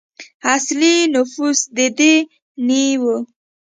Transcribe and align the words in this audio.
اصلي 0.55 0.95
نفوس 1.13 1.59
د 1.75 1.79
دې 1.97 2.13
نیيي 2.67 2.93
وو. 3.01 3.17